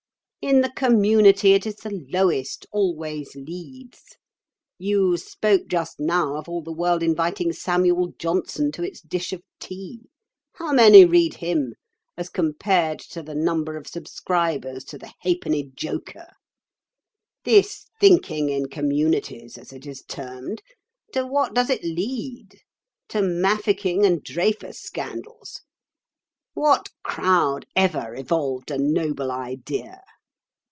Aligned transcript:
In 0.43 0.61
the 0.61 0.71
community 0.71 1.53
it 1.53 1.67
is 1.67 1.75
the 1.75 2.03
lowest 2.11 2.65
always 2.71 3.35
leads. 3.35 4.17
You 4.79 5.15
spoke 5.15 5.67
just 5.67 5.99
now 5.99 6.35
of 6.35 6.49
all 6.49 6.63
the 6.63 6.73
world 6.73 7.03
inviting 7.03 7.53
Samuel 7.53 8.15
Johnson 8.17 8.71
to 8.71 8.81
its 8.81 9.01
dish 9.01 9.33
of 9.33 9.43
tea. 9.59 10.09
How 10.55 10.71
many 10.73 11.05
read 11.05 11.35
him 11.35 11.75
as 12.17 12.27
compared 12.27 12.97
to 13.11 13.21
the 13.21 13.35
number 13.35 13.77
of 13.77 13.85
subscribers 13.85 14.83
to 14.85 14.97
the 14.97 15.13
Ha'penny 15.21 15.69
Joker? 15.75 16.31
This 17.45 17.85
'thinking 17.99 18.49
in 18.49 18.65
communities,' 18.67 19.59
as 19.59 19.71
it 19.71 19.85
is 19.85 20.01
termed, 20.01 20.63
to 21.13 21.23
what 21.23 21.53
does 21.53 21.69
it 21.69 21.83
lead? 21.83 22.59
To 23.09 23.19
mafficking 23.21 24.07
and 24.07 24.23
Dreyfus 24.23 24.79
scandals. 24.81 25.61
What 26.55 26.89
crowd 27.03 27.67
ever 27.75 28.15
evolved 28.15 28.71
a 28.71 28.79
noble 28.79 29.31
idea? 29.31 30.01